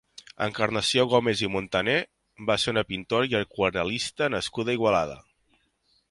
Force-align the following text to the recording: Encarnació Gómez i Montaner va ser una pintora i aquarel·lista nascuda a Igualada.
Encarnació 0.43 1.03
Gómez 1.09 1.41
i 1.43 1.49
Montaner 1.55 1.97
va 2.49 2.57
ser 2.63 2.73
una 2.75 2.83
pintora 2.93 3.29
i 3.33 3.37
aquarel·lista 3.41 4.31
nascuda 4.37 4.73
a 4.75 4.79
Igualada. 4.79 5.19